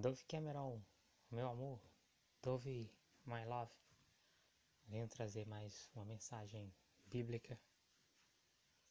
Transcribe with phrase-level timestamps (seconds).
[0.00, 0.82] Dove Cameron,
[1.30, 1.78] meu amor,
[2.42, 2.90] Dove
[3.26, 3.70] My Love,
[4.86, 7.60] venho trazer mais uma mensagem bíblica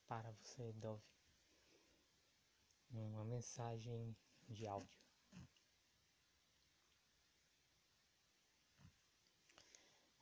[0.07, 1.03] para você, Dove.
[2.91, 4.15] Uma mensagem
[4.47, 5.01] de áudio.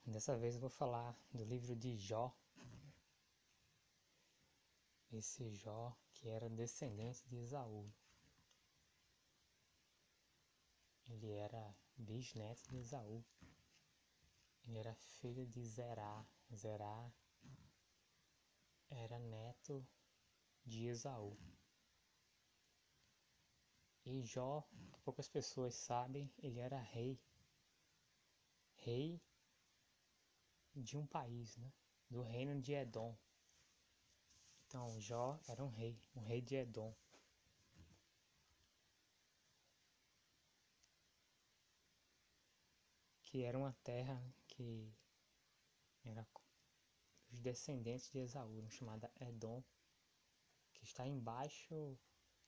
[0.06, 2.34] Dessa vez eu vou falar do livro de Jó.
[5.12, 7.92] Esse Jó que era descendente de Esaú.
[11.10, 13.26] Ele era bisneto de Esaú.
[14.66, 16.26] Ele era filho de Zerá.
[16.56, 17.12] Zerá
[18.90, 19.86] era neto
[20.66, 21.38] de Esaú.
[24.06, 27.20] E Jó, que poucas pessoas sabem, ele era rei.
[28.78, 29.22] Rei
[30.76, 31.72] de um país, né?
[32.10, 33.16] Do reino de Edom.
[34.66, 36.96] Então Jó era um rei, um rei de Edom.
[43.30, 44.92] Que era uma terra que
[46.04, 46.28] era
[47.32, 49.64] os descendentes de Esaú, chamada Edom,
[50.74, 51.96] que está embaixo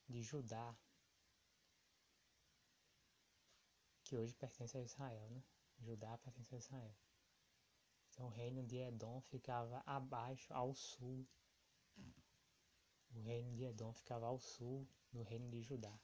[0.10, 0.76] de Judá,
[4.04, 5.44] que hoje pertence a Israel, né?
[5.80, 6.96] Judá pertence a Israel.
[8.10, 11.28] Então o reino de Edom ficava abaixo, ao sul.
[13.14, 15.98] O reino de Edom ficava ao sul do reino de Judá.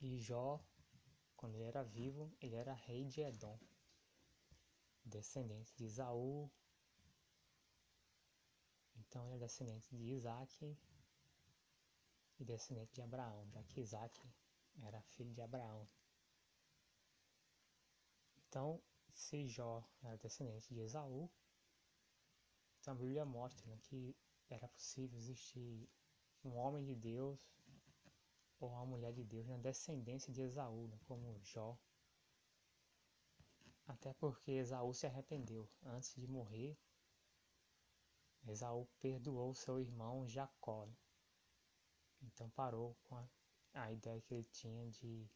[0.00, 0.60] E Jó
[1.42, 3.58] quando ele era vivo, ele era rei de Edom,
[5.04, 6.48] descendente de Isaú.
[8.94, 10.78] Então ele é descendente de Isaac
[12.38, 14.32] e descendente de Abraão, já que Isaac
[14.84, 15.88] era filho de Abraão.
[18.46, 18.80] Então,
[19.12, 21.28] se Jó era descendente de Esaú,
[22.78, 24.14] então a Bíblia mostra né, que
[24.48, 25.90] era possível existir
[26.44, 27.52] um homem de Deus
[28.64, 31.76] ou a mulher de Deus na descendência de Esaú, né, como Jó.
[33.88, 36.78] Até porque Esaú se arrependeu antes de morrer.
[38.46, 40.86] Esaú perdoou seu irmão Jacó.
[40.86, 40.96] Né?
[42.22, 43.28] Então parou com a,
[43.74, 45.28] a ideia que ele tinha de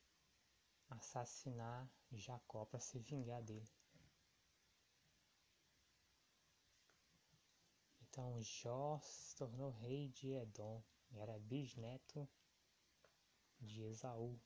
[0.88, 3.68] assassinar Jacó para se vingar dele.
[8.02, 10.80] Então Jó se tornou rei de Edom,
[11.10, 12.28] era bisneto
[13.66, 14.40] de Esaú.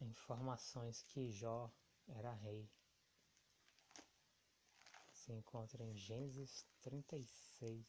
[0.00, 1.70] Informações que Jó
[2.08, 2.70] era rei
[5.12, 7.84] se encontra em Gênesis 36.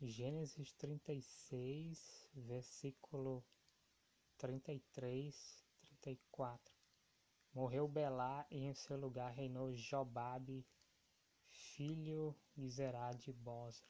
[0.00, 3.44] Gênesis 36, versículo
[4.38, 6.74] 33, 34.
[7.52, 10.66] Morreu Belá e em seu lugar reinou Jobabe
[11.74, 12.36] filho
[12.68, 13.86] Zerá de Bosra.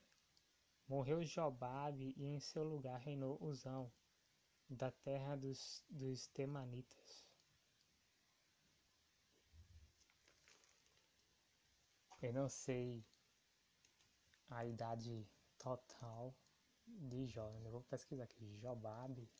[0.88, 3.92] Morreu Jobabe e em seu lugar reinou Uzão,
[4.68, 7.26] da terra dos, dos Temanitas.
[12.22, 13.04] Eu não sei
[14.48, 15.28] a idade
[15.58, 16.34] total
[16.86, 18.56] de Jó, eu vou pesquisar aqui.
[18.58, 19.30] Jobabe,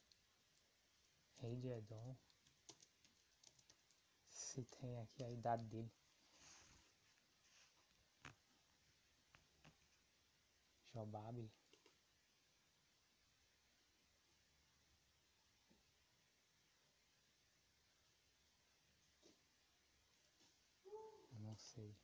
[1.37, 2.15] rei de Edom.
[4.29, 5.91] Se tem aqui a idade dele.
[10.95, 11.51] Jobabe.
[21.33, 21.97] Não sei.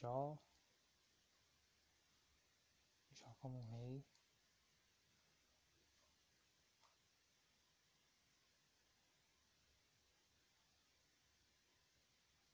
[0.00, 0.38] Jó.
[3.10, 4.04] Jó como rei.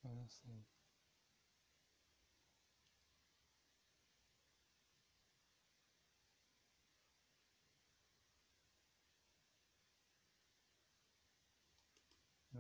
[0.03, 0.65] Eu não sei.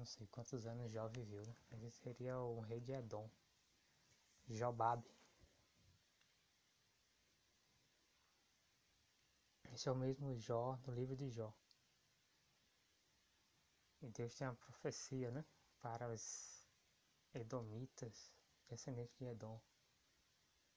[0.04, 1.56] Não sei quantos anos Jó viveu, né?
[1.70, 3.26] Ele seria o rei de Edom,
[4.46, 5.10] Jobabe.
[9.72, 11.50] Esse é o mesmo Jó do livro de Jó.
[14.02, 15.42] E Deus tem uma profecia, né?
[15.80, 16.68] Para os
[17.32, 18.30] Edomitas,
[18.68, 19.58] descendentes de Edom.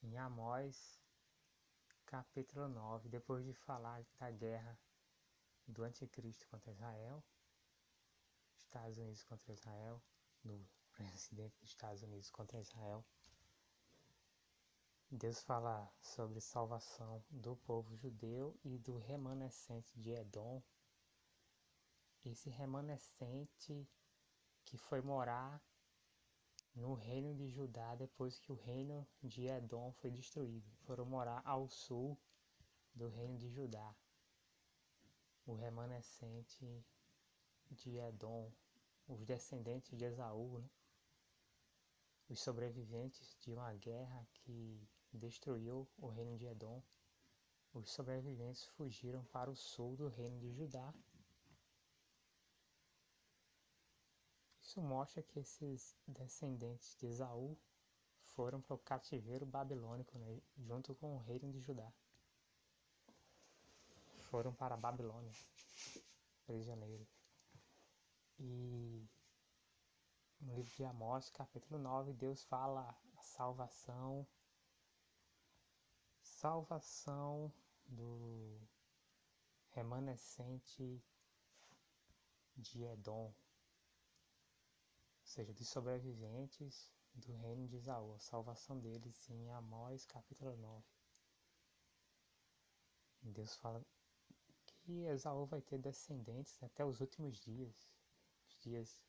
[0.03, 1.01] Em Amós,
[2.05, 4.79] capítulo 9, depois de falar da guerra
[5.67, 7.21] do anticristo contra Israel,
[8.67, 10.03] Estados Unidos contra Israel,
[10.43, 13.05] do presidente dos Estados Unidos contra Israel.
[15.09, 20.61] Deus fala sobre salvação do povo judeu e do remanescente de Edom.
[22.25, 23.87] Esse remanescente
[24.65, 25.63] que foi morar
[26.75, 30.69] no reino de Judá depois que o reino de Edom foi destruído.
[30.85, 32.19] Foram morar ao sul
[32.93, 33.95] do reino de Judá.
[35.45, 36.85] O remanescente
[37.75, 38.51] de Edom,
[39.07, 40.69] os descendentes de Esaú, né?
[42.29, 46.83] os sobreviventes de uma guerra que destruiu o reino de Edom,
[47.73, 50.93] os sobreviventes fugiram para o sul do reino de Judá.
[54.61, 57.57] Isso mostra que esses descendentes de Esaú
[58.19, 61.91] foram para o cativeiro babilônico, né, junto com o reino de Judá.
[64.29, 65.31] Foram para a Babilônia,
[66.45, 67.16] prisioneiros.
[68.39, 69.09] E
[70.39, 74.27] no livro de Amós, capítulo 9, Deus fala a salvação,
[76.21, 77.51] salvação
[77.87, 78.59] do
[79.71, 81.03] remanescente
[82.55, 83.35] de Edom, ou
[85.23, 90.83] seja, dos sobreviventes do reino de Isaú, a salvação deles em Amós capítulo 9.
[93.23, 93.83] Deus fala
[94.65, 97.89] que Esaú vai ter descendentes até os últimos dias,
[98.67, 98.99] dias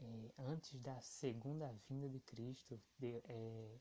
[0.00, 3.80] é, antes da segunda vinda de Cristo, de, é,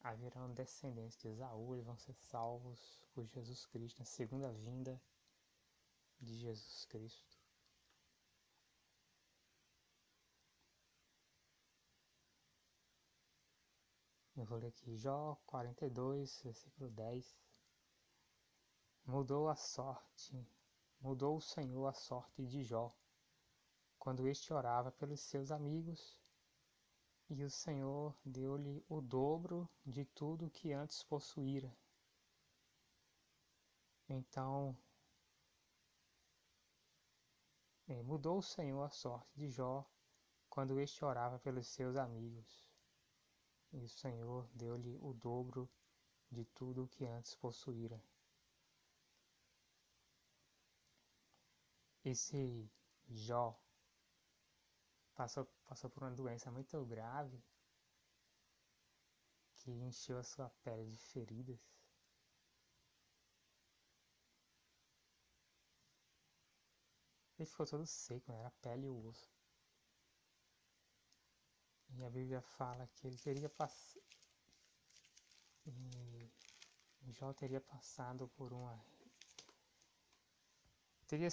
[0.00, 5.00] haverão descendentes de Esaú, eles vão ser salvos por Jesus Cristo, na segunda vinda
[6.20, 7.40] de Jesus Cristo.
[14.36, 17.36] Eu vou ler aqui Jó 42, versículo 10.
[19.04, 20.48] Mudou a sorte,
[21.00, 22.90] mudou o Senhor a sorte de Jó
[24.02, 26.20] quando este orava pelos seus amigos,
[27.30, 31.72] e o Senhor deu-lhe o dobro de tudo que antes possuíra.
[34.08, 34.76] Então
[37.86, 39.88] é, mudou o Senhor a sorte de Jó
[40.50, 42.68] quando este orava pelos seus amigos,
[43.72, 45.70] e o Senhor deu-lhe o dobro
[46.28, 48.02] de tudo que antes possuíra.
[52.04, 52.68] Esse
[53.08, 53.61] Jó
[55.14, 57.42] passou, passou por uma doença muito grave
[59.56, 61.60] que encheu a sua pele de feridas.
[67.38, 68.38] Ele ficou todo seco, né?
[68.38, 69.30] era a pele e o osso.
[71.90, 74.02] E a Bíblia fala que ele teria passado.
[77.10, 78.84] Jó teria passado por uma.
[81.06, 81.28] Teria,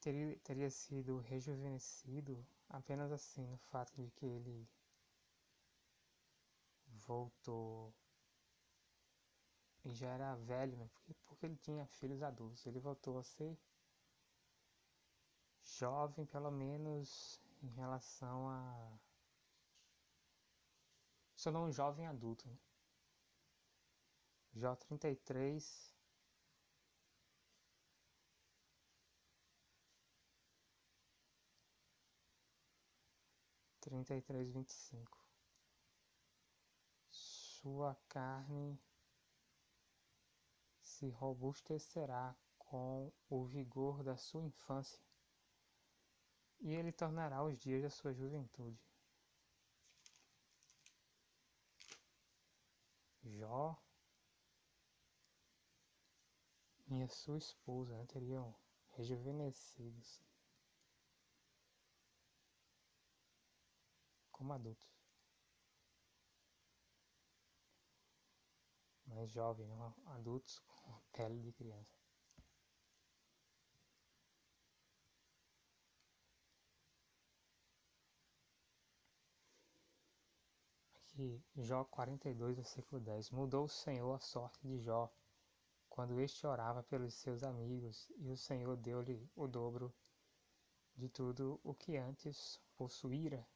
[0.00, 4.66] teria, teria sido rejuvenescido Apenas assim, no fato de que ele
[6.86, 7.92] voltou
[9.84, 10.88] e já era velho, né?
[10.92, 12.64] porque, porque ele tinha filhos adultos.
[12.66, 13.58] Ele voltou a ser
[15.62, 18.98] jovem, pelo menos em relação a.
[21.34, 22.58] Se não um jovem adulto, né?
[24.54, 25.99] J33
[33.90, 35.18] 33,25.
[37.10, 38.80] Sua carne
[40.80, 45.04] se robustecerá com o vigor da sua infância,
[46.60, 48.80] e ele tornará os dias da sua juventude.
[53.22, 53.76] Jó
[56.88, 58.54] e a sua esposa teriam
[58.96, 60.29] rejuvenescido-se.
[64.40, 64.88] Como adultos.
[69.04, 71.94] Mais jovens, não adultos com pele de criança.
[80.94, 83.32] Aqui, Jó 42, versículo 10.
[83.32, 85.12] Mudou o Senhor a sorte de Jó,
[85.90, 89.94] quando este orava pelos seus amigos, e o Senhor deu-lhe o dobro
[90.96, 93.46] de tudo o que antes possuíra.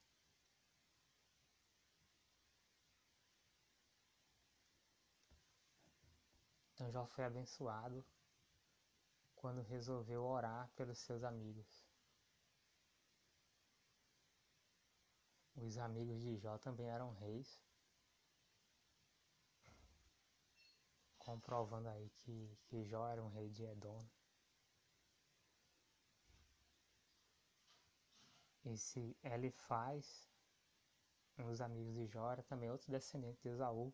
[6.91, 8.05] Jó foi abençoado
[9.35, 11.85] quando resolveu orar pelos seus amigos.
[15.57, 17.61] Os amigos de Jó também eram reis,
[21.19, 24.05] comprovando aí que, que Jó era um rei de Edom.
[28.65, 30.29] Esse Elifaz,
[31.39, 33.93] um dos amigos de Jó, era também outro descendente de Esaú,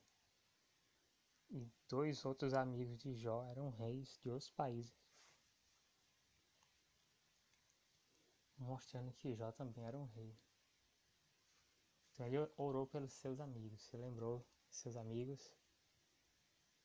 [1.51, 4.95] e dois outros amigos de Jó eram reis de outros países,
[8.57, 10.39] mostrando que Jó também era um rei.
[12.13, 15.53] Então ele orou pelos seus amigos, se lembrou de seus amigos.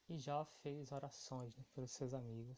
[0.08, 2.58] E Jó fez orações né, pelos seus amigos.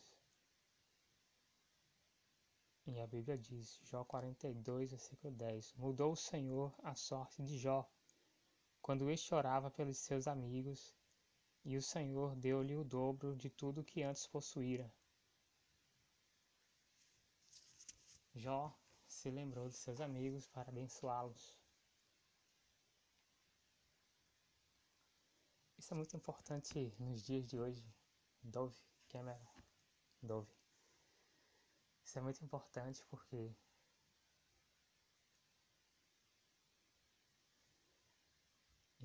[2.85, 7.85] E a Bíblia diz, Jó 42, versículo 10: Mudou o Senhor a sorte de Jó,
[8.81, 10.96] quando este orava pelos seus amigos,
[11.63, 14.91] e o Senhor deu-lhe o dobro de tudo que antes possuíra.
[18.33, 18.73] Jó
[19.07, 21.57] se lembrou de seus amigos para abençoá-los.
[25.77, 27.83] Isso é muito importante nos dias de hoje.
[28.43, 28.77] Dove
[29.09, 29.47] Cameron.
[30.21, 30.53] Dove.
[32.03, 33.55] Isso é muito importante porque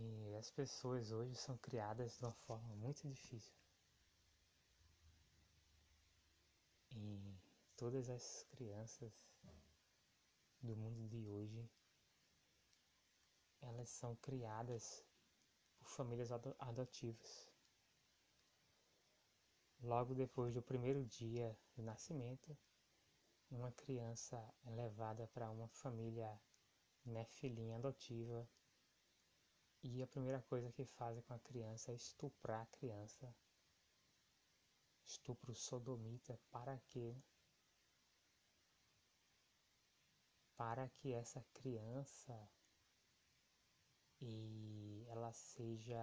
[0.02, 3.54] e as pessoas hoje são criadas de uma forma muito difícil.
[6.90, 7.34] E
[7.76, 9.12] todas as crianças
[10.60, 11.68] do mundo de hoje
[13.60, 15.04] elas são criadas
[15.78, 17.48] por famílias adotivas.
[19.80, 22.56] Logo depois do primeiro dia do nascimento,
[23.50, 26.40] uma criança é levada para uma família
[27.04, 28.48] nefilim adotiva
[29.82, 33.34] e a primeira coisa que fazem com a criança é estuprar a criança.
[35.04, 37.16] Estupro sodomita para quê?
[40.56, 42.48] Para que essa criança
[44.20, 46.00] e ela seja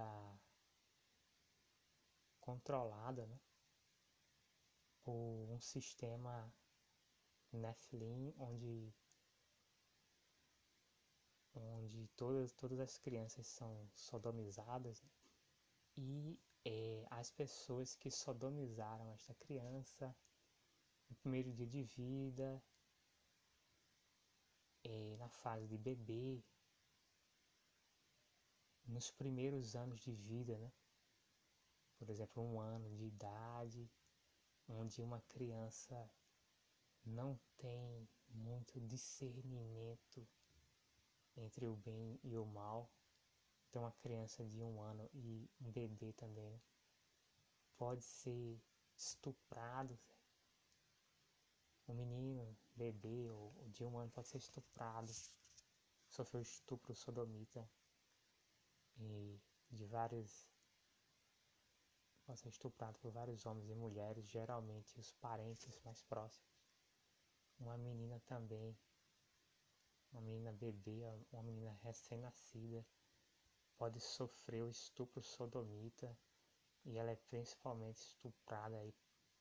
[2.42, 3.40] controlada né,
[5.04, 6.54] por um sistema
[7.54, 8.94] Nephilim onde
[11.54, 15.10] onde todas, todas as crianças são sodomizadas né,
[15.98, 20.16] e é, as pessoas que sodomizaram esta criança
[21.10, 22.64] no primeiro dia de vida,
[24.84, 26.44] é, na fase de bebê,
[28.86, 30.72] nos primeiros anos de vida, né?
[31.98, 33.90] Por exemplo, um ano de idade,
[34.68, 36.10] onde uma criança
[37.06, 40.28] não tem muito discernimento
[41.40, 42.92] entre o bem e o mal.
[43.70, 46.62] Então, uma criança de um ano e um bebê também
[47.78, 48.62] pode ser
[48.96, 49.98] estuprado.
[51.88, 55.12] Um menino, bebê ou de um ano pode ser estuprado,
[56.08, 57.68] sofreu estupro sodomita
[58.98, 59.40] e
[59.72, 60.48] de vários
[62.26, 66.48] pode ser estuprado por vários homens e mulheres, geralmente os parentes mais próximos.
[67.60, 68.78] Uma menina também,
[70.12, 72.86] uma menina bebê, uma menina recém-nascida,
[73.78, 76.18] pode sofrer o estupro sodomita
[76.86, 78.94] e ela é principalmente estuprada aí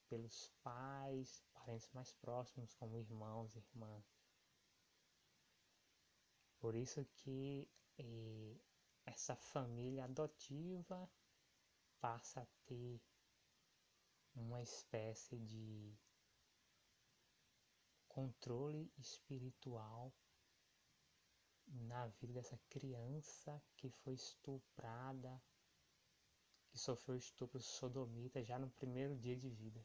[0.09, 4.05] pelos pais, parentes mais próximos, como irmãos e irmãs.
[6.59, 8.57] Por isso que eh,
[9.07, 11.09] essa família adotiva
[12.01, 13.01] passa a ter
[14.35, 15.97] uma espécie de
[18.09, 20.13] controle espiritual
[21.69, 25.43] na vida dessa criança que foi estuprada,
[26.69, 29.85] que sofreu estupro sodomita já no primeiro dia de vida.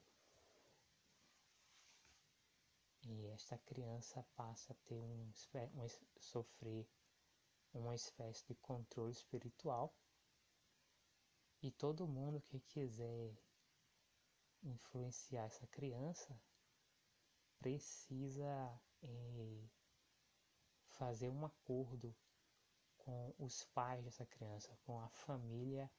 [3.06, 5.32] E esta criança passa a ter um,
[5.76, 5.88] um
[6.18, 6.88] sofrer
[7.74, 9.94] uma espécie de controle espiritual.
[11.62, 13.36] E todo mundo que quiser
[14.62, 16.40] influenciar essa criança
[17.60, 19.70] precisa eh,
[20.94, 22.16] fazer um acordo
[22.98, 25.92] com os pais dessa criança, com a família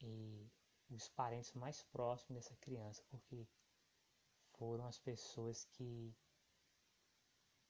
[0.00, 0.50] e
[0.88, 3.46] os parentes mais próximos dessa criança, porque
[4.56, 6.14] foram as pessoas que,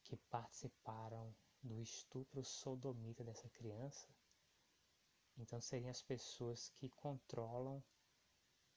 [0.04, 4.08] que participaram do estupro sodomita dessa criança,
[5.36, 7.82] então seriam as pessoas que controlam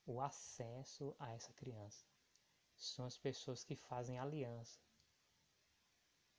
[0.05, 2.05] o acesso a essa criança.
[2.75, 4.79] São as pessoas que fazem aliança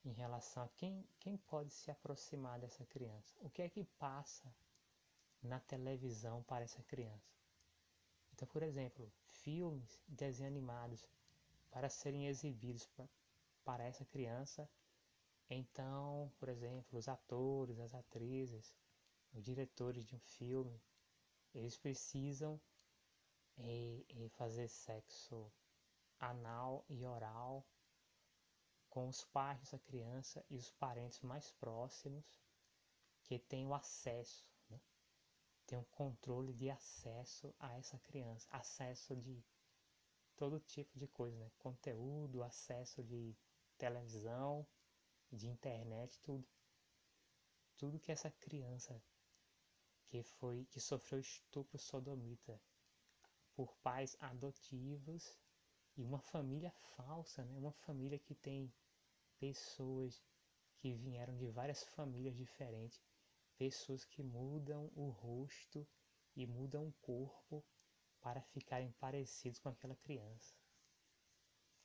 [0.05, 3.35] em relação a quem, quem pode se aproximar dessa criança.
[3.41, 4.55] O que é que passa
[5.41, 7.35] na televisão para essa criança?
[8.33, 11.09] Então, por exemplo, filmes, desenhos animados
[11.71, 12.87] para serem exibidos
[13.63, 14.69] para essa criança
[15.49, 18.75] então, por exemplo, os atores, as atrizes,
[19.33, 20.81] os diretores de um filme,
[21.53, 22.59] eles precisam
[23.57, 25.51] é, é fazer sexo
[26.19, 27.65] anal e oral
[28.95, 32.39] com os pais dessa criança e os parentes mais próximos
[33.25, 34.79] que têm o acesso, né?
[35.65, 39.43] tem o controle de acesso a essa criança, acesso de
[40.37, 41.51] todo tipo de coisa, né?
[41.59, 43.35] conteúdo, acesso de
[43.77, 44.65] televisão,
[45.29, 46.47] de internet, tudo.
[47.75, 49.03] tudo que essa criança
[50.05, 52.61] que foi que sofreu estupro sodomita
[53.53, 55.37] por pais adotivos
[55.97, 57.57] e uma família falsa, né?
[57.57, 58.73] Uma família que tem
[59.39, 60.23] pessoas
[60.77, 63.01] que vieram de várias famílias diferentes,
[63.57, 65.87] pessoas que mudam o rosto
[66.35, 67.63] e mudam o corpo
[68.19, 70.55] para ficarem parecidos com aquela criança.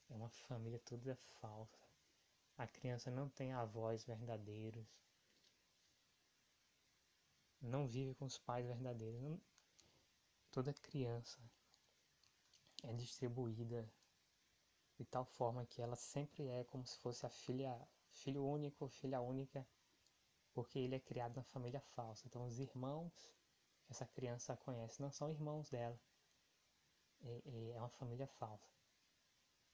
[0.09, 1.89] É uma família toda falsa.
[2.57, 4.87] A criança não tem avós verdadeiros.
[7.61, 9.39] Não vive com os pais verdadeiros.
[10.51, 11.39] Toda criança
[12.83, 13.89] é distribuída
[15.01, 17.75] de tal forma que ela sempre é como se fosse a filha,
[18.11, 19.67] filho único, filha única,
[20.53, 22.27] porque ele é criado na família falsa.
[22.27, 23.35] Então os irmãos
[23.87, 25.99] que essa criança conhece não são irmãos dela,
[27.23, 28.71] é, é uma família falsa.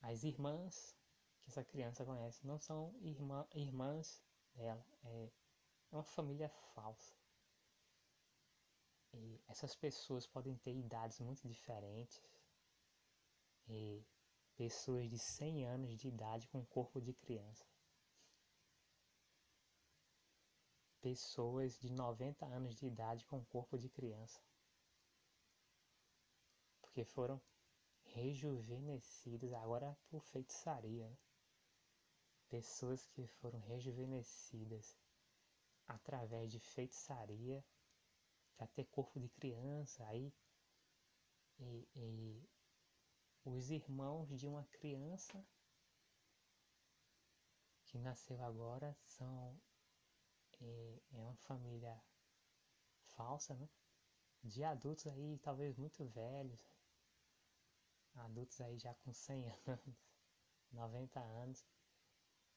[0.00, 0.97] As irmãs
[1.42, 4.23] que essa criança conhece não são irmã, irmãs
[4.54, 5.28] dela, é,
[5.90, 7.16] é uma família falsa.
[9.12, 12.23] E essas pessoas podem ter idades muito diferentes,
[13.68, 14.06] e
[14.56, 17.64] pessoas de 100 anos de idade com corpo de criança.
[21.00, 24.40] Pessoas de 90 anos de idade com corpo de criança.
[26.80, 27.40] Porque foram
[28.02, 31.12] rejuvenescidas agora por feitiçaria.
[32.48, 34.96] Pessoas que foram rejuvenescidas
[35.86, 37.64] através de feitiçaria
[38.56, 40.04] para ter corpo de criança.
[40.06, 40.32] Aí
[41.58, 42.55] e, e
[43.50, 45.46] os irmãos de uma criança
[47.84, 49.56] que nasceu agora são
[50.60, 52.02] é, é, uma família
[53.14, 53.68] falsa, né?
[54.42, 56.68] De adultos aí talvez muito velhos,
[58.14, 59.96] adultos aí já com 100 anos,
[60.72, 61.64] 90 anos,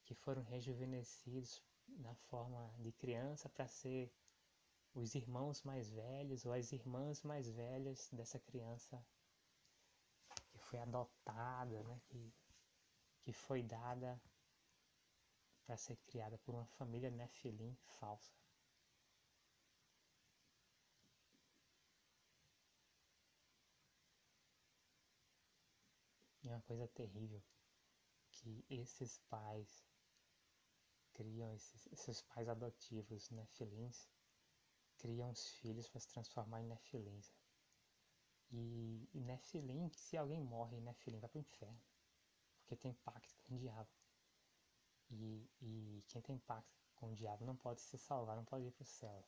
[0.04, 4.12] que foram rejuvenescidos na forma de criança para ser
[4.96, 9.04] os irmãos mais velhos ou as irmãs mais velhas dessa criança
[10.70, 12.32] foi adotada, né, que,
[13.24, 14.22] que foi dada
[15.66, 18.32] para ser criada por uma família Nefilim falsa.
[26.44, 27.42] É uma coisa terrível
[28.32, 29.86] que esses pais
[31.14, 34.08] criam, esses, esses pais adotivos Nefilins,
[34.98, 37.39] criam os filhos para se transformar em Nefilins.
[38.52, 41.82] E, e Nephilim, se alguém morre em Nephilim, vai para o inferno.
[42.60, 43.90] Porque tem pacto com o diabo.
[45.12, 48.72] E, e quem tem pacto com o diabo não pode se salvar, não pode ir
[48.72, 49.26] para o céu.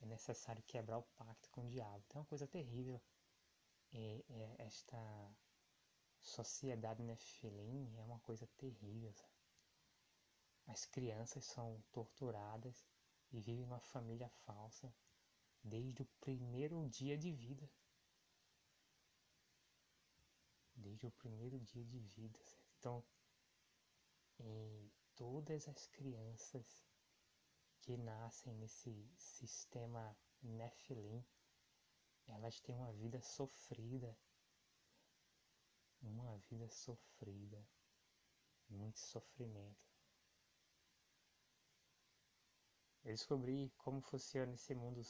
[0.00, 2.02] É necessário quebrar o pacto com o diabo.
[2.06, 3.00] Então é uma coisa terrível.
[3.92, 4.98] É, é esta
[6.20, 9.14] sociedade Nephilim é uma coisa terrível.
[10.66, 12.86] As crianças são torturadas
[13.32, 14.92] e vivem numa família falsa
[15.62, 17.68] desde o primeiro dia de vida
[20.76, 22.40] desde o primeiro dia de vida?
[22.78, 23.04] Então,
[24.38, 26.84] em todas as crianças
[27.80, 31.24] que nascem nesse sistema Nephilim,
[32.26, 34.16] elas têm uma vida sofrida,
[36.00, 37.66] uma vida sofrida,
[38.68, 39.84] muito sofrimento.
[43.04, 45.02] Eu descobri como funciona esse mundo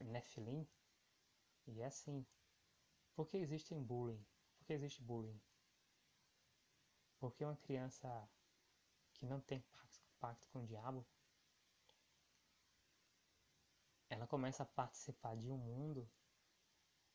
[0.00, 0.68] Nephilim
[1.66, 2.26] e é assim.
[3.14, 4.24] Por que existem bullying?
[4.62, 5.40] Por que existe bullying?
[7.18, 8.08] Porque uma criança
[9.12, 9.60] que não tem
[10.20, 11.04] pacto com o diabo,
[14.08, 16.08] ela começa a participar de um mundo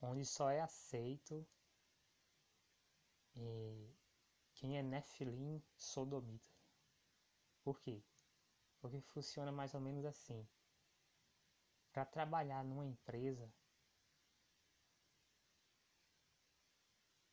[0.01, 1.47] onde só é aceito
[4.55, 6.49] quem é Nephilim sodomita.
[7.63, 8.03] Por quê?
[8.81, 10.45] Porque funciona mais ou menos assim.
[11.93, 13.49] Para trabalhar numa empresa,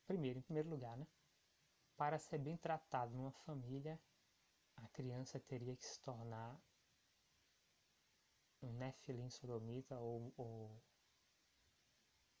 [0.05, 1.07] Primeiro, em primeiro lugar, né?
[1.97, 3.99] Para ser bem tratado numa família,
[4.75, 6.59] a criança teria que se tornar
[8.61, 10.83] um nefilim sodomita ou, ou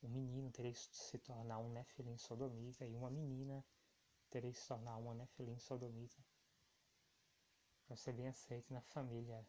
[0.03, 3.65] um menino teria que se tornar um nefilim sodomita e uma menina
[4.29, 6.17] teria que se tornar uma nefilim sodomita
[7.85, 9.47] para ser bem aceito na família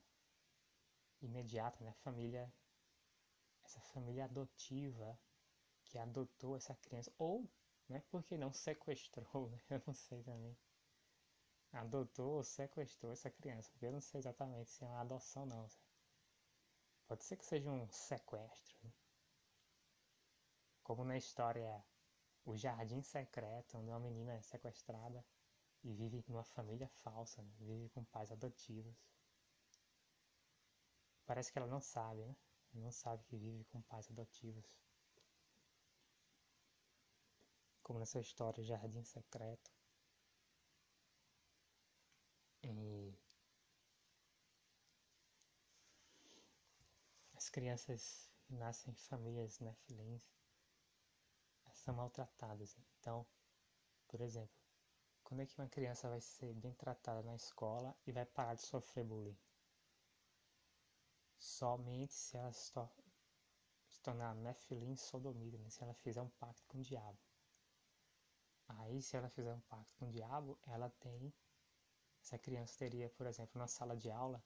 [1.23, 1.97] imediata, na né?
[2.03, 2.53] família
[3.65, 5.19] essa família adotiva
[5.85, 7.49] que adotou essa criança ou
[7.89, 8.03] né?
[8.11, 9.51] Por que não sequestrou?
[9.51, 9.59] Né?
[9.71, 10.57] Eu não sei também.
[11.73, 13.71] Adotou ou sequestrou essa criança.
[13.71, 15.69] Porque eu não sei exatamente se é uma adoção não.
[17.07, 18.77] Pode ser que seja um sequestro.
[18.83, 18.93] Né?
[20.83, 21.85] Como na história
[22.45, 25.25] O Jardim Secreto, onde uma menina é sequestrada
[25.85, 27.53] e vive numa família falsa, né?
[27.61, 28.97] vive com pais adotivos.
[31.27, 32.37] parece que ela não sabe, né?
[32.73, 34.65] Não sabe que vive com pais adotivos.
[37.87, 39.71] Como nessa história Jardim Secreto.
[42.65, 43.15] E
[47.37, 50.21] as crianças nascem em famílias nefilins
[51.71, 52.77] são maltratadas.
[52.99, 53.25] Então,
[54.09, 54.59] por exemplo,
[55.23, 58.63] quando é que uma criança vai ser bem tratada na escola e vai parar de
[58.63, 59.39] sofrer bullying?
[61.39, 62.91] Somente se ela se, tor
[63.89, 65.71] se tornar nefilim sodomita, né?
[65.71, 67.26] se ela fizer um pacto com o diabo.
[68.69, 71.33] Aí, se ela fizer um pacto com o diabo, ela tem.
[72.21, 74.43] Essa criança teria, por exemplo, na sala de aula,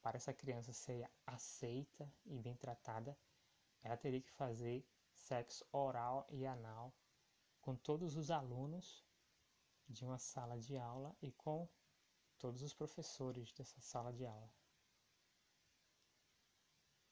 [0.00, 3.16] para essa criança ser aceita e bem tratada,
[3.82, 6.92] ela teria que fazer sexo oral e anal
[7.60, 9.04] com todos os alunos
[9.88, 11.68] de uma sala de aula e com
[12.38, 14.52] todos os professores dessa sala de aula.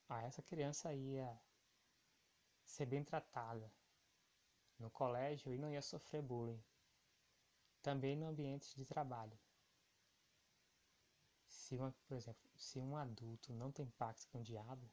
[0.09, 1.41] Ah, essa criança ia
[2.65, 3.71] ser bem tratada
[4.81, 6.63] no colégio e não ia sofrer bullying.
[7.83, 9.39] Também no ambiente de trabalho.
[11.47, 14.91] Se uma, por exemplo, se um adulto não tem pacto com o diabo,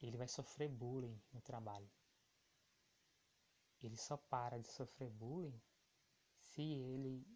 [0.00, 1.90] ele vai sofrer bullying no trabalho.
[3.82, 5.60] Ele só para de sofrer bullying
[6.36, 7.26] se ele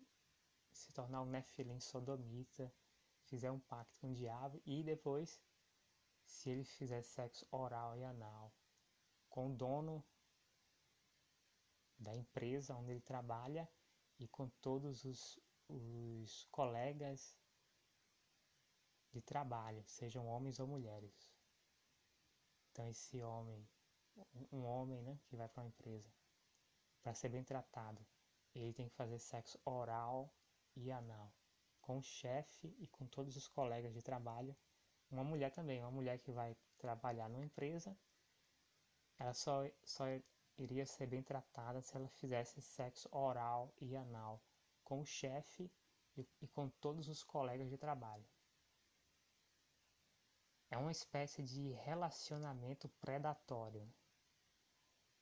[0.71, 2.73] se tornar um nefilim sodomita,
[3.25, 5.41] fizer um pacto com o diabo e depois
[6.25, 8.53] se ele fizer sexo oral e anal
[9.29, 10.05] com o dono
[12.03, 13.69] da empresa onde ele trabalha
[14.19, 15.39] e com todos os,
[15.69, 17.37] os colegas
[19.13, 21.31] de trabalho, sejam homens ou mulheres.
[22.71, 23.69] Então esse homem,
[24.51, 26.11] um homem, né, que vai para uma empresa,
[27.03, 28.05] para ser bem tratado,
[28.55, 30.33] ele tem que fazer sexo oral
[30.75, 31.33] e anal
[31.83, 34.57] com o chefe e com todos os colegas de trabalho.
[35.11, 37.97] Uma mulher também, uma mulher que vai trabalhar numa empresa,
[39.19, 40.05] ela só, só
[40.59, 44.43] iria ser bem tratada se ela fizesse sexo oral e anal
[44.85, 45.71] com o chefe
[46.17, 48.25] e, com todos os colegas de trabalho.
[50.71, 53.87] É uma espécie de relacionamento predatório,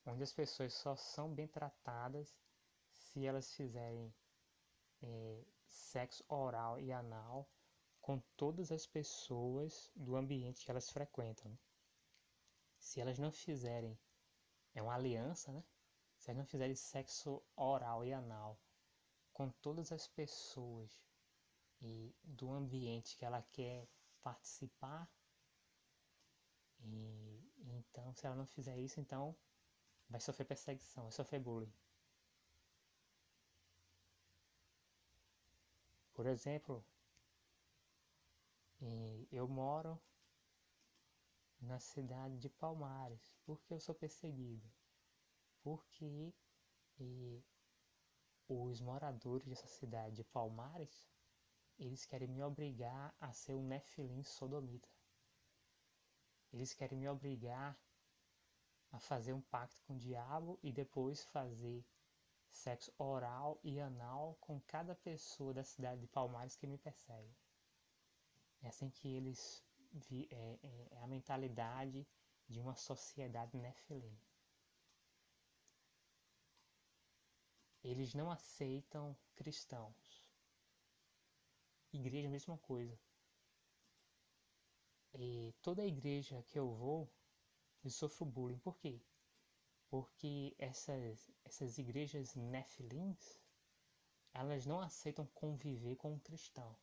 [0.06, 2.38] onde as pessoas só são bem tratadas
[2.92, 4.14] se elas fizerem
[5.02, 7.48] é, sexo oral e anal
[8.00, 11.56] com todas as pessoas do ambiente que elas frequentam.
[12.78, 13.98] Se elas não fizerem,
[14.74, 15.64] é uma aliança, né?
[16.18, 18.58] Se elas não fizerem sexo oral e anal
[19.32, 21.02] com todas as pessoas
[21.80, 23.88] e do ambiente que ela quer
[24.22, 25.08] participar,
[26.82, 29.36] e, então, se ela não fizer isso, então
[30.08, 31.72] vai sofrer perseguição, vai sofrer bullying.
[36.12, 36.84] Por exemplo,
[39.30, 39.98] eu moro
[41.60, 44.70] na cidade de Palmares, porque eu sou perseguido,
[45.62, 46.32] porque
[46.98, 47.42] e,
[48.48, 51.08] os moradores dessa cidade de Palmares,
[51.78, 54.88] eles querem me obrigar a ser um nefilim sodomita.
[56.52, 57.78] Eles querem me obrigar
[58.90, 61.84] a fazer um pacto com o diabo e depois fazer
[62.50, 67.34] sexo oral e anal com cada pessoa da cidade de Palmares que me persegue.
[68.62, 72.06] É assim que eles vi, é, é, é a mentalidade
[72.48, 74.18] de uma sociedade nefilim.
[77.82, 80.22] Eles não aceitam cristãos.
[81.92, 82.98] Igreja, mesma coisa.
[85.14, 87.10] E toda igreja que eu vou,
[87.82, 88.58] eu sofro bullying.
[88.58, 89.00] Por quê?
[89.88, 93.38] Porque essas, essas igrejas nefilins,
[94.32, 96.76] elas não aceitam conviver com um cristão.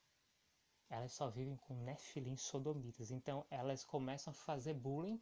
[0.89, 3.12] Elas só vivem com nefilins sodomitas.
[3.12, 5.21] Então elas começam a fazer bullying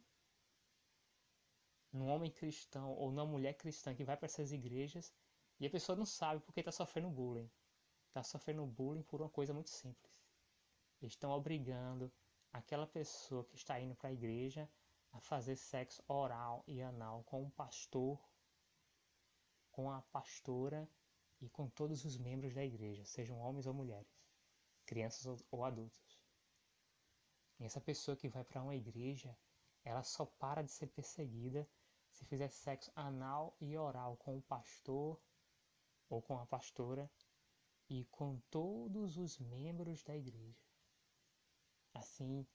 [1.92, 5.12] num homem cristão ou numa mulher cristã que vai para essas igrejas
[5.58, 7.50] e a pessoa não sabe porque está sofrendo bullying.
[8.08, 10.12] Está sofrendo bullying por uma coisa muito simples.
[11.00, 12.12] Eles estão obrigando
[12.52, 14.68] aquela pessoa que está indo para a igreja
[15.12, 18.18] a fazer sexo oral e anal com o pastor,
[19.70, 20.88] com a pastora
[21.40, 24.15] e com todos os membros da igreja, sejam homens ou mulheres,
[24.86, 26.24] crianças ou adultos.
[27.58, 29.36] E essa pessoa que vai para uma igreja,
[29.84, 31.68] ela só para de ser perseguida
[32.10, 35.20] se fizer sexo anal e oral com o pastor
[36.08, 37.10] ou com a pastora
[37.88, 40.64] e com todos os membros da igreja.
[41.92, 42.46] Assim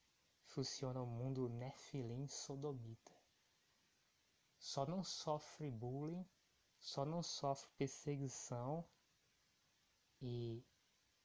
[0.46, 3.12] funciona o mundo nefilim sodomita.
[4.58, 6.24] Só não sofre bullying,
[6.78, 8.84] só não sofre perseguição
[10.20, 10.64] e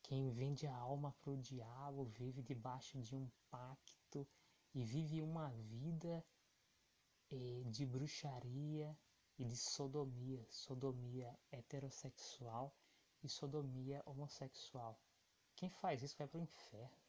[0.07, 4.25] Quem vende a alma para o diabo vive debaixo de um pacto
[4.73, 6.25] e vive uma vida
[7.29, 8.97] eh, de bruxaria
[9.37, 12.73] e de sodomia, sodomia heterossexual
[13.21, 14.97] e sodomia homossexual.
[15.57, 17.03] Quem faz isso vai para o inferno.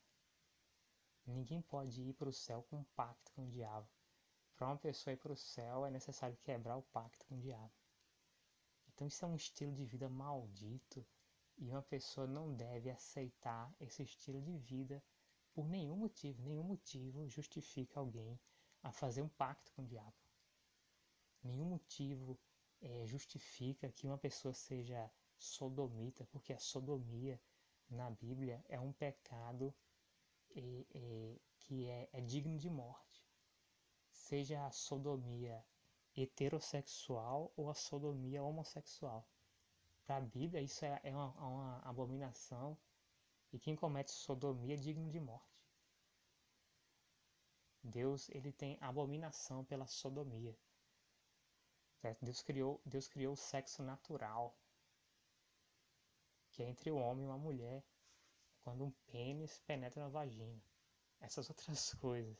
[1.24, 3.88] Ninguém pode ir para o céu com um pacto com o diabo.
[4.56, 7.72] Para uma pessoa ir para o céu é necessário quebrar o pacto com o diabo.
[8.88, 11.06] Então isso é um estilo de vida maldito
[11.58, 15.02] e uma pessoa não deve aceitar esse estilo de vida
[15.52, 16.42] por nenhum motivo.
[16.42, 18.38] Nenhum motivo justifica alguém
[18.82, 20.14] a fazer um pacto com o diabo.
[21.42, 22.38] Nenhum motivo
[22.80, 27.40] é, justifica que uma pessoa seja sodomita, porque a sodomia
[27.90, 29.74] na Bíblia é um pecado
[30.54, 33.26] é, é, que é, é digno de morte.
[34.12, 35.64] Seja a sodomia
[36.16, 39.26] heterossexual ou a sodomia homossexual.
[40.08, 42.78] Para a Bíblia, isso é, é uma, uma, abominação
[43.52, 45.62] e quem comete sodomia é digno de morte.
[47.82, 50.56] Deus ele tem abominação pela sodomia.
[52.22, 54.56] Deus criou Deus criou o sexo natural,
[56.52, 57.84] que é entre o homem e uma mulher,
[58.62, 60.58] quando um pênis penetra na vagina.
[61.20, 62.38] Essas outras coisas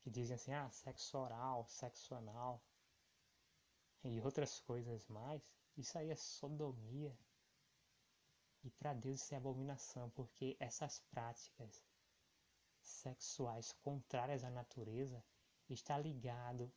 [0.00, 2.64] que dizem assim, ah, sexo oral, sexo anal
[4.02, 5.42] e outras coisas mais,
[5.78, 7.16] isso aí é sodomia.
[8.64, 11.82] E para Deus isso é abominação, porque essas práticas
[12.82, 15.24] sexuais contrárias à natureza
[15.68, 16.72] está ligado,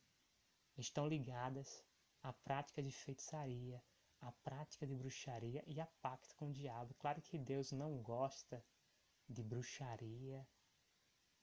[0.78, 1.84] estão ligadas
[2.22, 3.84] à prática de feitiçaria,
[4.20, 6.94] à prática de bruxaria e a pacto com o diabo.
[6.96, 8.64] Claro que Deus não gosta
[9.28, 10.48] de bruxaria,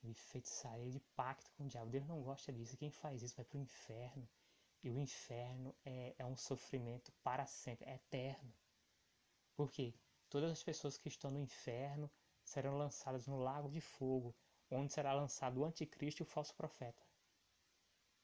[0.03, 1.91] de feitiçaria, de pacto com o diabo.
[1.91, 2.77] Deus não gosta disso.
[2.77, 4.29] Quem faz isso vai para o inferno.
[4.83, 8.53] E o inferno é, é um sofrimento para sempre, é eterno.
[9.55, 9.95] Por quê?
[10.31, 12.11] Todas as pessoas que estão no inferno
[12.45, 14.35] serão lançadas no lago de fogo,
[14.71, 17.03] onde será lançado o anticristo e o falso profeta.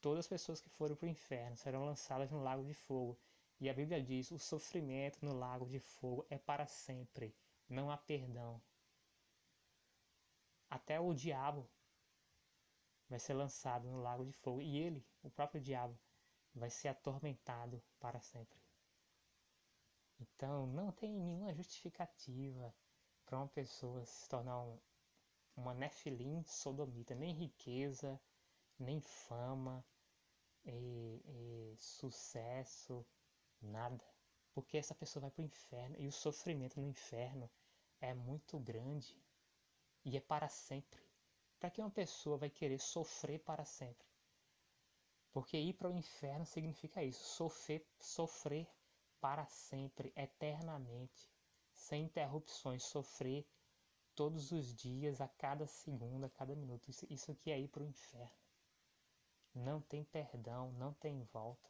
[0.00, 3.18] Todas as pessoas que forem para o inferno serão lançadas no lago de fogo.
[3.58, 7.34] E a Bíblia diz: o sofrimento no lago de fogo é para sempre,
[7.68, 8.60] não há perdão.
[10.68, 11.68] Até o diabo
[13.08, 15.98] vai ser lançado no lago de fogo e ele, o próprio diabo,
[16.54, 18.58] vai ser atormentado para sempre.
[20.20, 22.74] Então, não tem nenhuma justificativa
[23.26, 24.78] para uma pessoa se tornar um,
[25.56, 28.20] uma nefilim sodomita, nem riqueza,
[28.78, 29.84] nem fama,
[30.64, 33.04] e, e sucesso,
[33.60, 34.04] nada.
[34.52, 37.50] Porque essa pessoa vai para o inferno e o sofrimento no inferno
[38.00, 39.20] é muito grande
[40.04, 41.02] e é para sempre.
[41.58, 44.13] Para que uma pessoa vai querer sofrer para sempre?
[45.34, 48.68] Porque ir para o inferno significa isso, sofrer, sofrer
[49.20, 51.28] para sempre, eternamente,
[51.72, 53.44] sem interrupções, sofrer
[54.14, 56.88] todos os dias, a cada segundo, a cada minuto.
[56.88, 58.30] Isso, isso aqui é ir para o inferno.
[59.52, 61.68] Não tem perdão, não tem volta.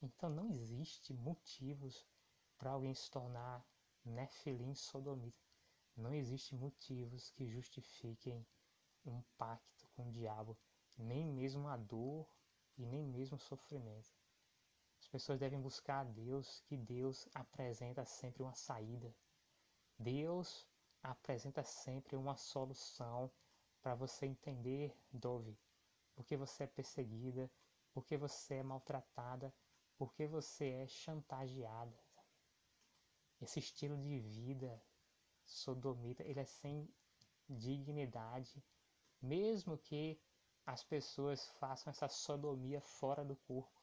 [0.00, 2.06] Então não existe motivos
[2.56, 3.66] para alguém se tornar
[4.04, 5.44] Nefilim sodomita.
[5.96, 8.46] Não existe motivos que justifiquem
[9.04, 10.56] um pacto com o diabo,
[10.96, 12.28] nem mesmo a dor
[12.76, 14.14] e nem mesmo o sofrimento.
[15.00, 19.14] As pessoas devem buscar a Deus, que Deus apresenta sempre uma saída.
[19.98, 20.68] Deus
[21.02, 23.30] apresenta sempre uma solução
[23.80, 25.56] para você entender, Dove,
[26.14, 27.50] porque você é perseguida,
[27.94, 29.54] porque você é maltratada,
[29.96, 31.96] porque você é chantageada.
[33.40, 34.82] Esse estilo de vida
[35.44, 36.88] sodomita, ele é sem
[37.48, 38.62] dignidade,
[39.20, 40.20] mesmo que
[40.64, 43.80] as pessoas façam essa sodomia fora do corpo.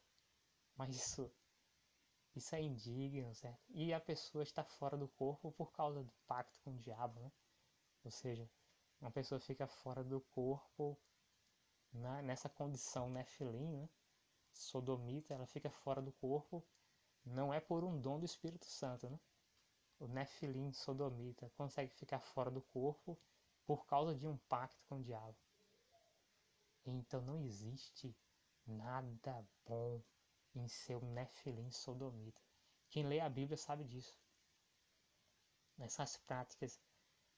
[0.75, 1.31] Mas isso,
[2.35, 3.63] isso é indigno, certo?
[3.69, 7.31] E a pessoa está fora do corpo por causa do pacto com o diabo, né?
[8.03, 8.49] Ou seja,
[8.99, 10.97] uma pessoa fica fora do corpo
[11.91, 13.89] na, nessa condição nefilim, né?
[14.51, 16.63] sodomita, ela fica fora do corpo,
[17.25, 19.19] não é por um dom do Espírito Santo, né?
[20.03, 23.17] o Nefilim sodomita consegue ficar fora do corpo
[23.65, 25.37] por causa de um pacto com o diabo.
[26.85, 28.15] Então não existe
[28.65, 30.01] nada bom
[30.55, 32.41] em ser um Nefilim sodomita.
[32.89, 34.19] Quem lê a Bíblia sabe disso.
[35.79, 36.79] Essas práticas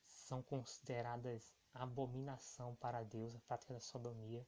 [0.03, 4.45] são consideradas abominação para Deus, a prática da sodomia,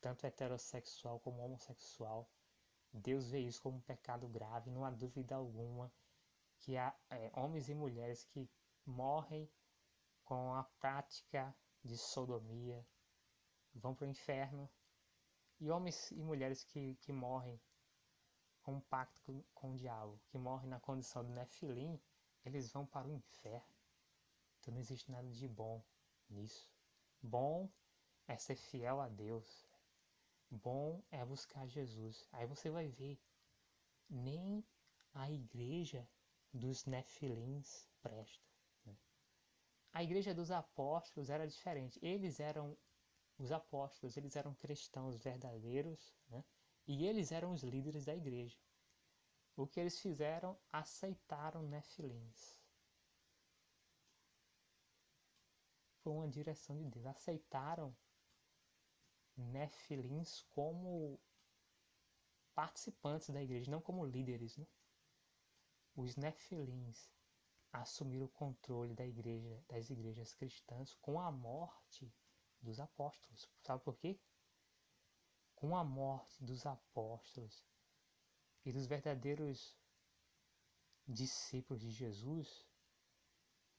[0.00, 2.28] tanto heterossexual como homossexual.
[2.92, 5.92] Deus vê isso como um pecado grave, não há dúvida alguma
[6.58, 8.50] que há é, homens e mulheres que
[8.84, 9.48] morrem
[10.28, 12.86] com a prática de sodomia,
[13.74, 14.70] vão para o inferno,
[15.58, 17.60] e homens e mulheres que, que morrem
[18.68, 21.98] praticam um pacto com, com o diabo, que morrem na condição do Nefilim,
[22.44, 23.74] eles vão para o inferno.
[24.60, 25.82] Então não existe nada de bom
[26.28, 26.70] nisso.
[27.22, 27.70] Bom
[28.26, 29.66] é ser fiel a Deus.
[30.50, 32.26] Bom é buscar Jesus.
[32.32, 33.18] Aí você vai ver,
[34.08, 34.64] nem
[35.14, 36.06] a igreja
[36.52, 38.57] dos Nefilins presta.
[39.92, 41.98] A igreja dos apóstolos era diferente.
[42.02, 42.76] Eles eram
[43.38, 46.44] os apóstolos, eles eram cristãos verdadeiros, né?
[46.86, 48.58] e eles eram os líderes da igreja.
[49.56, 50.58] O que eles fizeram?
[50.72, 52.60] Aceitaram Nefilins.
[56.02, 57.06] Foi uma direção de Deus.
[57.06, 57.96] Aceitaram
[59.36, 61.20] Nefilins como
[62.54, 64.56] participantes da igreja, não como líderes.
[64.56, 64.66] Né?
[65.94, 67.10] Os Nefilins
[67.72, 72.12] assumiram o controle da igreja, das igrejas cristãs com a morte
[72.60, 73.48] dos apóstolos.
[73.62, 74.18] Sabe por quê?
[75.54, 77.64] Com a morte dos apóstolos
[78.64, 79.76] e dos verdadeiros
[81.06, 82.66] discípulos de Jesus,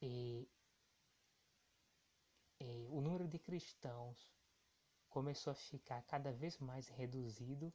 [0.01, 0.49] e,
[2.59, 4.33] e o número de cristãos
[5.09, 7.73] começou a ficar cada vez mais reduzido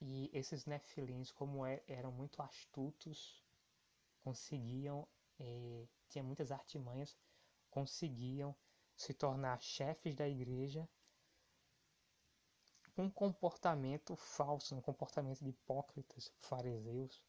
[0.00, 3.44] e esses nefilins, como é, eram muito astutos,
[4.22, 5.06] conseguiam,
[6.08, 7.16] tinha muitas artimanhas,
[7.70, 8.54] conseguiam
[8.96, 10.88] se tornar chefes da igreja
[12.94, 17.22] com um comportamento falso, um comportamento de hipócritas, fariseus,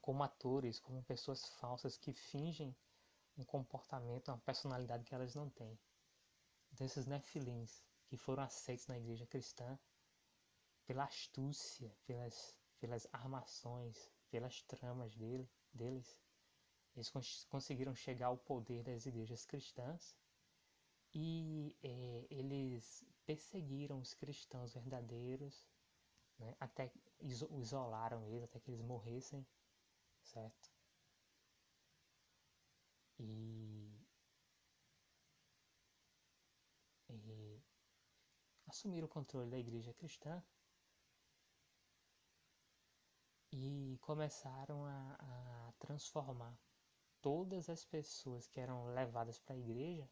[0.00, 2.76] como atores, como pessoas falsas que fingem
[3.36, 5.78] um comportamento, uma personalidade que elas não têm.
[6.70, 9.78] Desses nefilins que foram aceitos na igreja cristã
[10.86, 16.20] pela astúcia, pelas, pelas armações, pelas tramas dele, deles.
[16.94, 20.14] Eles cons conseguiram chegar ao poder das igrejas cristãs
[21.14, 25.68] e é, eles perseguiram os cristãos verdadeiros,
[26.38, 29.46] né, até isolaram eles até que eles morressem,
[30.22, 30.70] certo?
[33.18, 33.90] E,
[37.08, 37.62] e
[38.66, 40.42] assumiram o controle da igreja cristã
[43.52, 46.58] e começaram a, a transformar
[47.22, 50.06] todas as pessoas que eram levadas para a igreja.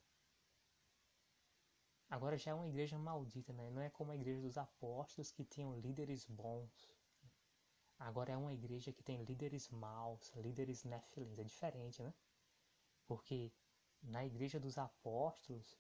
[2.09, 3.68] Agora já é uma igreja maldita, né?
[3.70, 6.90] Não é como a igreja dos apóstolos que tinham líderes bons.
[7.99, 11.38] Agora é uma igreja que tem líderes maus, líderes nefilins.
[11.38, 12.14] É diferente, né?
[13.07, 13.53] Porque
[14.03, 15.79] na igreja dos apóstolos,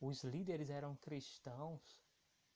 [0.00, 2.02] os líderes eram cristãos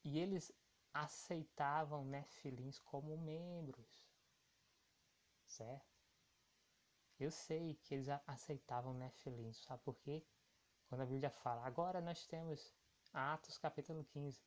[0.03, 0.51] e eles
[0.93, 4.09] aceitavam nefilins como membros
[5.49, 5.98] certo?
[7.19, 10.25] Eu sei que eles aceitavam Nefilim, sabe por quê?
[10.87, 12.73] Quando a Bíblia fala, agora nós temos,
[13.13, 14.41] Atos capítulo 15,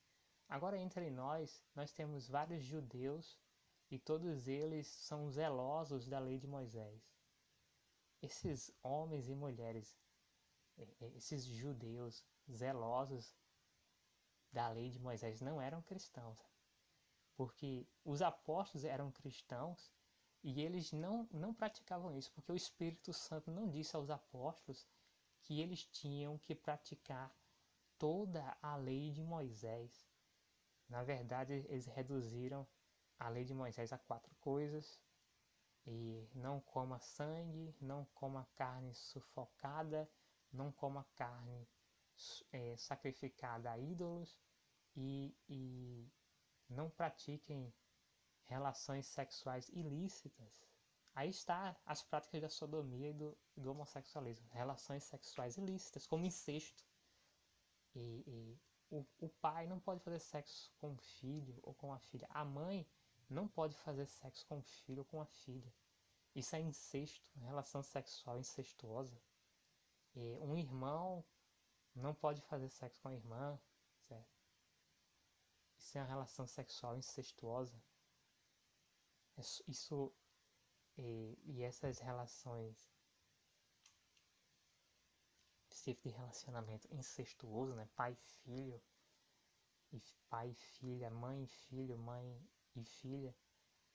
[0.48, 3.38] agora entre nós, nós temos vários judeus
[3.90, 7.12] e todos eles são zelosos da lei de Moisés.
[8.22, 9.94] Esses homens e mulheres,
[11.14, 13.36] esses judeus zelosos
[14.50, 16.40] da lei de Moisés não eram cristãos,
[17.36, 19.92] porque os apóstolos eram cristãos
[20.42, 24.86] e eles não, não praticavam isso, porque o Espírito Santo não disse aos apóstolos
[25.42, 27.32] que eles tinham que praticar
[27.98, 30.06] toda a lei de Moisés.
[30.88, 32.66] Na verdade, eles reduziram
[33.18, 35.00] a lei de Moisés a quatro coisas:
[35.86, 40.10] e não coma sangue, não coma carne sufocada,
[40.52, 41.68] não coma carne
[42.52, 44.38] é, sacrificada a ídolos
[44.94, 46.10] e, e
[46.68, 47.72] não pratiquem
[48.52, 50.62] relações sexuais ilícitas.
[51.14, 56.84] Aí está as práticas da sodomia e do, do homossexualismo, relações sexuais ilícitas, como incesto.
[57.94, 58.60] E, e
[58.90, 62.26] o, o, pai não pode fazer sexo com o filho ou com a filha.
[62.30, 62.86] A mãe
[63.28, 65.72] não pode fazer sexo com o filho ou com a filha.
[66.34, 69.20] Isso é incesto, relação sexual incestuosa.
[70.14, 71.24] E um irmão
[71.94, 73.58] não pode fazer sexo com a irmã,
[74.08, 74.32] certo?
[75.78, 77.76] Isso é uma relação sexual incestuosa.
[79.38, 80.12] Isso
[80.98, 82.90] e, e essas relações,
[85.70, 87.88] esse tipo de relacionamento incestuoso, né?
[87.96, 88.82] Pai e filho,
[89.92, 93.34] e pai e filha, mãe e filho, mãe e filha,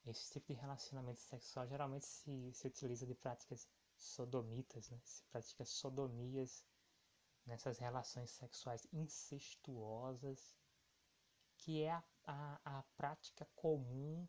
[0.05, 3.67] esse tipo de relacionamento sexual geralmente se, se utiliza de práticas
[3.97, 4.99] sodomitas, né?
[5.03, 6.63] Se pratica sodomias
[7.45, 10.55] nessas relações sexuais incestuosas,
[11.57, 14.27] que é a, a, a prática comum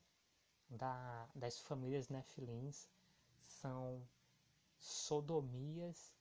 [0.69, 2.89] da, das famílias nefilins
[3.47, 4.07] são
[4.79, 6.15] sodomias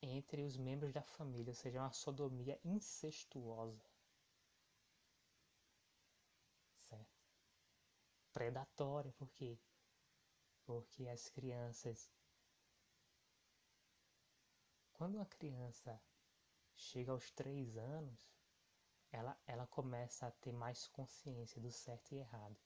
[0.00, 3.84] entre os membros da família, ou seja, uma sodomia incestuosa.
[6.88, 7.18] Certo?
[8.32, 9.58] predatória, por quê?
[10.64, 12.08] Porque as crianças.
[14.92, 16.00] Quando uma criança
[16.76, 18.32] chega aos três anos,
[19.10, 22.56] ela, ela começa a ter mais consciência do certo e errado.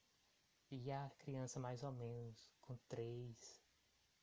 [0.75, 3.61] E a criança, mais ou menos com três,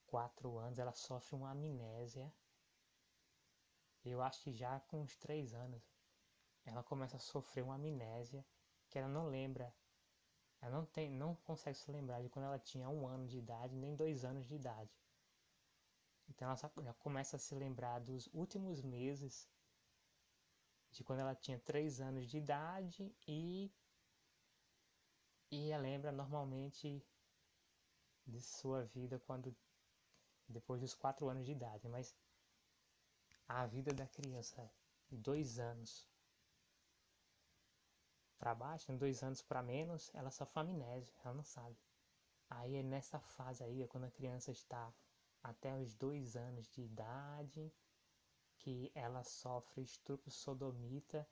[0.07, 2.33] quatro anos, ela sofre uma amnésia.
[4.03, 5.87] Eu acho que já com uns três anos,
[6.65, 8.43] ela começa a sofrer uma amnésia
[8.87, 9.71] que ela não lembra.
[10.59, 13.75] Ela não, tem, não consegue se lembrar de quando ela tinha um ano de idade,
[13.75, 14.99] nem dois anos de idade.
[16.27, 19.47] Então ela, ela começa a se lembrar dos últimos meses
[20.89, 23.71] de quando ela tinha três anos de idade e
[25.51, 27.03] e lembra normalmente
[28.25, 29.55] de sua vida quando
[30.47, 32.15] depois dos quatro anos de idade, mas
[33.47, 34.71] a vida da criança
[35.11, 36.07] dois anos
[38.37, 41.77] para baixo, dois anos para menos, ela só amnésia, ela não sabe.
[42.49, 44.93] Aí é nessa fase aí, é quando a criança está
[45.43, 47.71] até os dois anos de idade,
[48.57, 51.27] que ela sofre estupro sodomita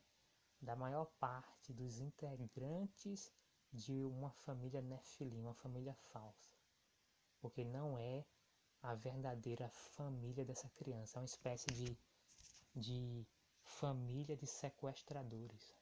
[0.61, 3.31] da maior parte dos integrantes
[3.71, 6.51] de uma família nefilim, uma família falsa.
[7.39, 8.25] Porque não é
[8.81, 11.97] a verdadeira família dessa criança, é uma espécie de,
[12.75, 13.27] de
[13.61, 15.75] família de sequestradores.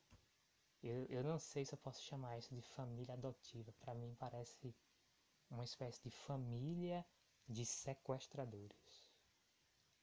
[0.84, 3.74] Eu, eu não sei se eu posso chamar isso de família adotiva.
[3.80, 4.76] Para mim parece
[5.50, 7.06] uma espécie de família
[7.48, 9.10] de sequestradores,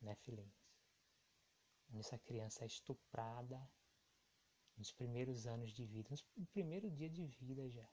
[0.01, 0.63] nefilins
[1.93, 3.61] onde essa criança é estuprada
[4.77, 7.89] nos primeiros anos de vida, no primeiro dia de vida já.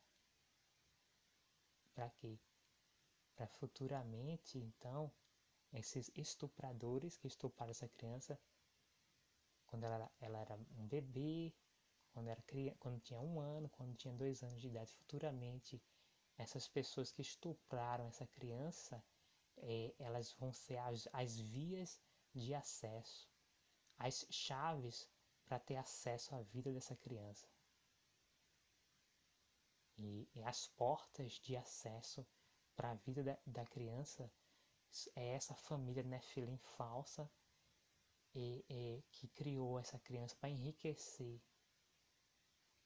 [1.93, 2.39] Para quê?
[3.35, 5.11] Para futuramente, então,
[5.73, 8.39] esses estupradores que estupraram essa criança
[9.67, 11.53] quando ela, ela era um bebê,
[12.11, 12.43] quando, era,
[12.79, 15.79] quando tinha um ano, quando tinha dois anos de idade, futuramente,
[16.37, 19.03] essas pessoas que estupraram essa criança,
[19.57, 22.01] é, elas vão ser as, as vias
[22.33, 23.29] de acesso
[23.99, 25.07] as chaves
[25.49, 27.47] para ter acesso à vida dessa criança.
[29.97, 32.25] E, e as portas de acesso
[32.75, 34.31] para a vida da, da, criança
[35.15, 37.29] é essa família Nefilim falsa
[38.33, 41.41] e, e que criou essa criança para enriquecer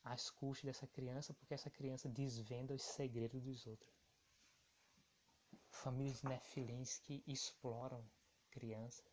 [0.01, 3.93] as custas dessa criança, porque essa criança desvenda os segredos dos outros.
[5.69, 8.09] Famílias nefilins que exploram
[8.49, 9.12] crianças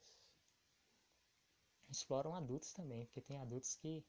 [1.91, 4.05] exploram adultos também, porque tem adultos que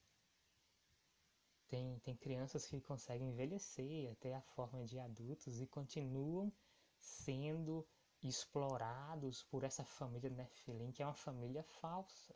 [1.68, 6.52] tem, tem crianças que conseguem envelhecer até a forma de adultos e continuam
[7.00, 7.88] sendo
[8.22, 12.36] explorados por essa família Nephilim, que é uma família falsa.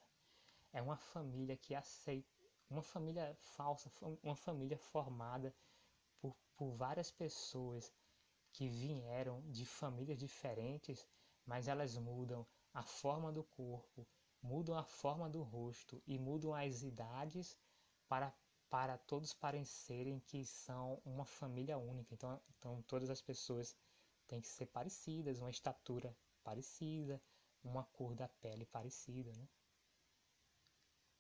[0.74, 2.28] É uma família que aceita,
[2.70, 3.92] uma família falsa,
[4.24, 5.56] uma família formada
[6.20, 7.94] por, por várias pessoas
[8.52, 11.06] que vieram de famílias diferentes,
[11.46, 14.08] mas elas mudam a forma do corpo,
[14.46, 17.58] mudam a forma do rosto e mudam as idades
[18.08, 18.32] para,
[18.70, 22.14] para todos parecerem que são uma família única.
[22.14, 23.76] Então, então todas as pessoas
[24.28, 27.20] têm que ser parecidas, uma estatura parecida,
[27.64, 29.48] uma cor da pele parecida, né?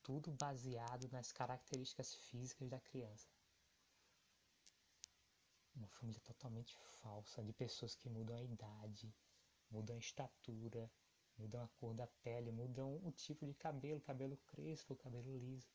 [0.03, 3.27] Tudo baseado nas características físicas da criança.
[5.75, 9.11] Uma família totalmente falsa, de pessoas que mudam a idade,
[9.71, 10.91] mudam a estatura,
[11.37, 15.69] mudam a cor da pele, mudam o tipo de cabelo, cabelo crespo, cabelo liso.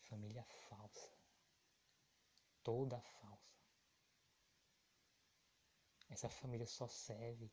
[0.00, 1.12] Família falsa.
[2.62, 3.58] Toda falsa.
[6.08, 7.50] Essa família só serve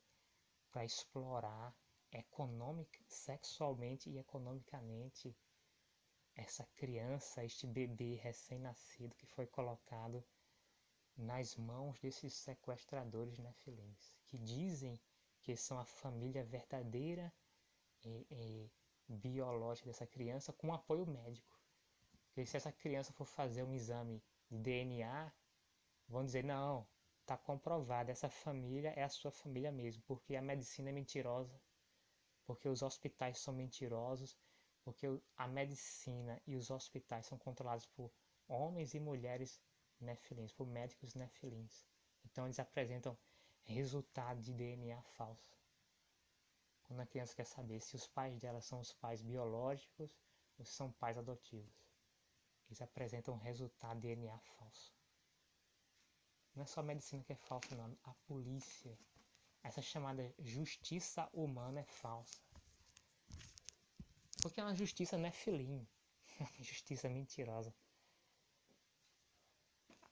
[0.71, 1.75] para explorar
[2.11, 5.35] econômica, sexualmente e economicamente
[6.35, 10.23] essa criança, este bebê recém-nascido que foi colocado
[11.15, 14.99] nas mãos desses sequestradores nefilins, que dizem
[15.41, 17.33] que são a família verdadeira
[18.31, 18.69] é,
[19.07, 21.59] biológica dessa criança com apoio médico.
[22.27, 25.31] Porque se essa criança for fazer um exame de DNA,
[26.07, 26.87] vão dizer, não,
[27.21, 31.59] está comprovado, essa família é a sua família mesmo, porque a medicina é mentirosa,
[32.45, 34.37] porque os hospitais são mentirosos,
[34.83, 38.11] porque a medicina e os hospitais são controlados por
[38.47, 39.59] homens e mulheres
[39.99, 41.85] nefilins, por médicos nefilins.
[42.25, 43.17] Então eles apresentam
[43.63, 45.54] resultado de DNA falso
[46.85, 50.15] quando a criança quer saber se os pais dela são os pais biológicos
[50.57, 51.73] ou se são pais adotivos.
[52.67, 54.93] Eles apresentam um resultado DNA falso.
[56.55, 57.97] Não é só a medicina que é falsa, não.
[58.03, 58.97] A polícia,
[59.63, 62.39] essa chamada justiça humana é falsa.
[64.41, 65.33] Porque é uma justiça não é
[66.39, 67.73] uma justiça mentirosa.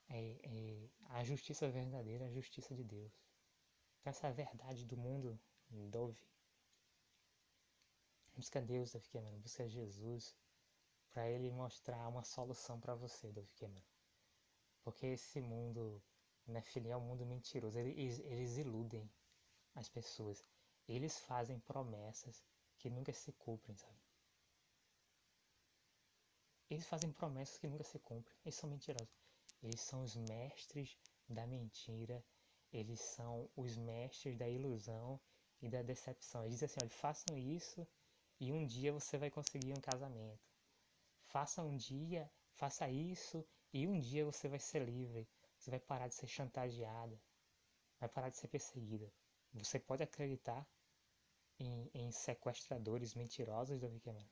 [0.10, 3.12] é, é a justiça verdadeira, a justiça de Deus.
[4.00, 6.33] Então, essa verdade do mundo, Dove.
[8.36, 9.40] Busca Deus, Dove Cameron.
[9.40, 10.36] Busca Jesus
[11.12, 13.86] para Ele mostrar uma solução para você, Dove Cameron.
[14.84, 16.02] Porque esse mundo,
[16.48, 17.78] né, filho, é um mundo mentiroso.
[17.78, 19.10] Eles, eles iludem
[19.76, 20.44] as pessoas.
[20.88, 22.44] Eles fazem promessas
[22.78, 24.00] que nunca se cumprem, sabe?
[26.70, 28.36] Eles fazem promessas que nunca se cumprem.
[28.44, 29.16] Eles são mentirosos.
[29.62, 30.98] Eles são os mestres
[31.30, 32.24] da mentira.
[32.72, 35.22] Eles são os mestres da ilusão
[35.62, 36.44] e da decepção.
[36.44, 37.88] Eles dizem assim: olha, façam isso
[38.40, 40.40] e um dia você vai conseguir um casamento.
[41.26, 45.28] Faça um dia, faça isso e um dia você vai ser livre.
[45.58, 47.20] Você vai parar de ser chantageada.
[48.00, 49.12] Vai parar de ser perseguida.
[49.54, 50.68] Você pode acreditar
[51.60, 54.28] em, em sequestradores mentirosos, Davi Cameron?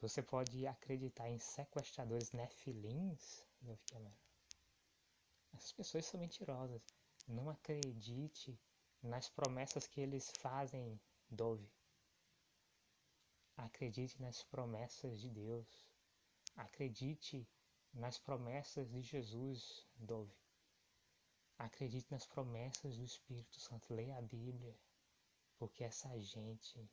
[0.00, 4.14] Você pode acreditar em sequestradores nefilins, Davi Cameron?
[5.54, 6.82] Essas pessoas são mentirosas.
[7.26, 8.58] Não acredite
[9.02, 11.00] nas promessas que eles fazem,
[11.30, 11.68] Dove.
[13.56, 15.88] Acredite nas promessas de Deus.
[16.56, 17.48] Acredite
[17.92, 20.34] nas promessas de Jesus, Dove.
[21.58, 23.94] Acredite nas promessas do Espírito Santo.
[23.94, 24.76] Leia a Bíblia.
[25.56, 26.90] Porque essa gente,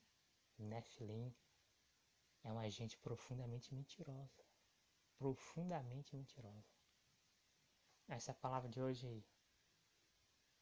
[0.58, 1.34] Nephilim,
[2.44, 4.46] é uma gente profundamente mentirosa.
[5.18, 6.70] Profundamente mentirosa.
[8.08, 9.26] Essa palavra de hoje.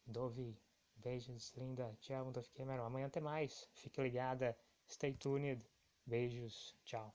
[0.06, 0.58] Dove,
[0.95, 1.93] beijos, linda.
[2.00, 2.86] Te amo, Dove Cameron.
[2.86, 3.68] Amanhã tem mais.
[3.74, 4.58] Fique ligada.
[4.88, 5.62] Stay tuned.
[6.10, 6.76] Beijos.
[6.84, 7.14] Tchau.